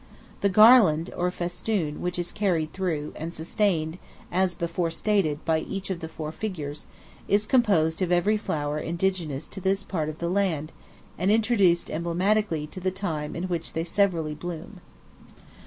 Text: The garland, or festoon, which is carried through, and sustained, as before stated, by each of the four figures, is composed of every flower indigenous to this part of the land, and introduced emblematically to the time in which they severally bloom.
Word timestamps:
The 0.39 0.49
garland, 0.49 1.11
or 1.15 1.29
festoon, 1.29 2.01
which 2.01 2.17
is 2.17 2.31
carried 2.31 2.73
through, 2.73 3.13
and 3.15 3.31
sustained, 3.31 3.99
as 4.31 4.55
before 4.55 4.89
stated, 4.89 5.45
by 5.45 5.59
each 5.59 5.91
of 5.91 5.99
the 5.99 6.07
four 6.07 6.31
figures, 6.31 6.87
is 7.27 7.45
composed 7.45 8.01
of 8.01 8.11
every 8.11 8.35
flower 8.35 8.79
indigenous 8.79 9.47
to 9.49 9.61
this 9.61 9.83
part 9.83 10.09
of 10.09 10.17
the 10.17 10.27
land, 10.27 10.71
and 11.19 11.29
introduced 11.29 11.91
emblematically 11.91 12.65
to 12.65 12.79
the 12.79 12.89
time 12.89 13.35
in 13.35 13.43
which 13.43 13.73
they 13.73 13.83
severally 13.83 14.33
bloom. 14.33 14.81